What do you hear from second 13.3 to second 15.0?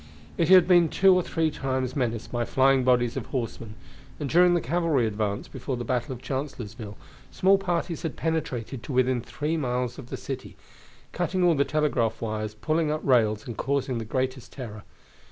and causing the greatest terror.